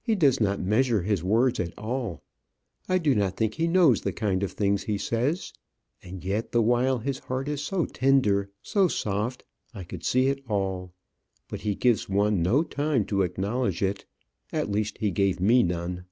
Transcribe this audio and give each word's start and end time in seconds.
He 0.00 0.14
does 0.14 0.40
not 0.40 0.62
measure 0.62 1.02
his 1.02 1.22
words 1.22 1.60
at 1.60 1.76
all. 1.76 2.22
I 2.88 2.96
don't 2.96 3.36
think 3.36 3.52
he 3.52 3.66
knows 3.68 4.00
the 4.00 4.10
kind 4.10 4.42
of 4.42 4.52
things 4.52 4.84
he 4.84 4.96
says. 4.96 5.52
And 6.02 6.24
yet 6.24 6.52
the 6.52 6.62
while 6.62 7.00
his 7.00 7.18
heart 7.18 7.48
is 7.48 7.60
so 7.62 7.84
tender, 7.84 8.48
so 8.62 8.88
soft; 8.88 9.44
I 9.74 9.84
could 9.84 10.04
see 10.04 10.28
it 10.28 10.42
all. 10.48 10.94
But 11.50 11.60
he 11.60 11.74
gives 11.74 12.08
one 12.08 12.42
no 12.42 12.62
time 12.62 13.04
to 13.08 13.20
acknowledge 13.20 13.82
it 13.82 14.06
at 14.54 14.70
least, 14.70 14.96
he 14.96 15.10
gave 15.10 15.38
me 15.38 15.62
none. 15.62 16.06